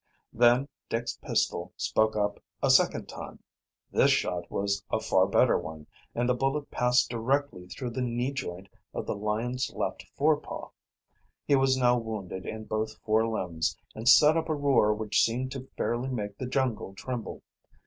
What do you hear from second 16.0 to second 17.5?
make the jungle tremble.